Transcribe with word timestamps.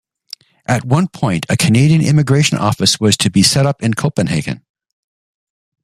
At 0.65 0.83
one 0.83 1.09
point, 1.09 1.45
a 1.47 1.55
Canadian 1.55 2.01
immigration 2.01 2.57
office 2.57 2.99
was 2.99 3.15
to 3.17 3.29
be 3.29 3.43
set 3.43 3.67
up 3.67 3.83
in 3.83 3.93
Copenhagen. 3.93 4.65